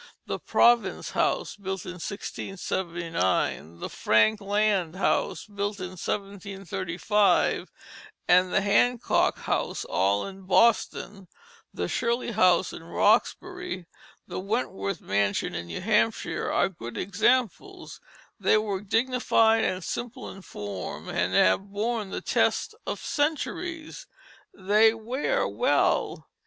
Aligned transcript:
The 0.25 0.39
Province 0.39 1.11
House, 1.11 1.55
built 1.55 1.85
in 1.85 1.99
1679, 2.01 3.77
the 3.77 3.87
Frankland 3.87 4.95
House 4.95 5.47
in 5.47 5.57
1735, 5.57 7.71
and 8.27 8.51
the 8.51 8.61
Hancock 8.61 9.37
House, 9.41 9.85
all 9.85 10.25
in 10.25 10.47
Boston; 10.47 11.27
the 11.71 11.87
Shirley 11.87 12.31
House 12.31 12.73
in 12.73 12.81
Roxbury, 12.83 13.85
the 14.25 14.39
Wentworth 14.39 15.01
Mansion 15.01 15.53
in 15.53 15.67
New 15.67 15.81
Hampshire, 15.81 16.51
are 16.51 16.67
good 16.67 16.97
examples. 16.97 18.01
They 18.39 18.57
were 18.57 18.81
dignified 18.81 19.63
and 19.63 19.83
simple 19.83 20.31
in 20.31 20.41
form, 20.41 21.09
and 21.09 21.35
have 21.35 21.65
borne 21.71 22.09
the 22.09 22.21
test 22.21 22.73
of 22.87 22.99
centuries, 22.99 24.07
they 24.51 24.95
wear 24.95 25.47
well. 25.47 26.25